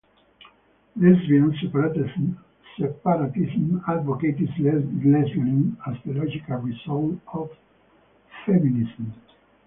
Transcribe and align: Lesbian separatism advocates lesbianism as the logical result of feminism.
Lesbian 0.95 1.55
separatism 1.61 2.43
advocates 3.05 4.41
lesbianism 4.57 5.75
as 5.85 5.95
the 6.03 6.13
logical 6.13 6.57
result 6.57 7.13
of 7.33 7.51
feminism. 8.47 9.13